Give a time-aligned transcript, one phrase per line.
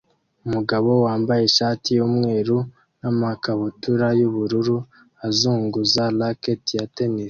[0.45, 2.57] Umugabo wambaye ishati yumweru
[2.99, 4.77] namakabutura yubururu
[5.27, 7.19] azunguza racket ya tennis